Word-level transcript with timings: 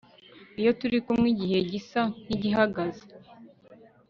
Iyo 0.59 0.71
turi 0.79 0.97
kumwe 1.05 1.27
igihe 1.33 1.59
gisa 1.71 2.01
nkigihagaze 2.23 3.03